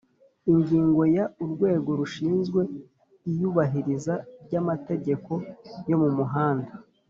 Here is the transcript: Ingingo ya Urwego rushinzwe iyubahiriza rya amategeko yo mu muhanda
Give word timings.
Ingingo 0.51 1.01
ya 1.15 1.25
Urwego 1.43 1.89
rushinzwe 1.99 2.61
iyubahiriza 3.29 4.13
rya 4.45 4.57
amategeko 4.63 5.31
yo 5.89 5.97
mu 6.01 6.09
muhanda 6.17 6.71